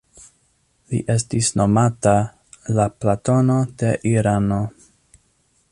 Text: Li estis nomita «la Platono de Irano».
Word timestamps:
Li 0.93 1.01
estis 1.15 1.49
nomita 1.61 2.15
«la 2.79 2.87
Platono 3.05 3.61
de 3.83 3.95
Irano». 4.15 4.61